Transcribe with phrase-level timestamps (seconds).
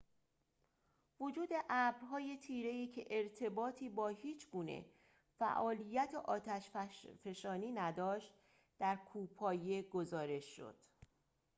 [1.19, 4.85] وجود ابرهای تیره‌ای که ارتباطی با هیچ‌گونه
[5.39, 8.33] فعالیت آتش‌فشانی نداشت
[8.79, 10.75] در کوهپایه گزارش شد